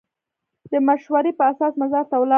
[0.71, 2.29] د مشورې په اساس مزار ته ولاړ.